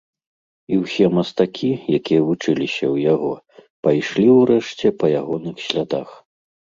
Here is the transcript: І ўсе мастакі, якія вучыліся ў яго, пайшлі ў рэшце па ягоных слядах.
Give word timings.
І 0.75 0.77
ўсе 0.83 1.05
мастакі, 1.17 1.67
якія 1.97 2.21
вучыліся 2.29 2.85
ў 2.93 3.05
яго, 3.13 3.29
пайшлі 3.83 4.25
ў 4.37 4.49
рэшце 4.53 4.87
па 5.03 5.11
ягоных 5.19 5.55
слядах. 5.67 6.09